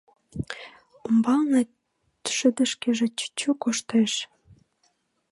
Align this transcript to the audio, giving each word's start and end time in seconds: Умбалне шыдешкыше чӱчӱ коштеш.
Умбалне 1.05 1.61
шыдешкыше 2.35 3.07
чӱчӱ 3.17 3.51
коштеш. 3.61 4.13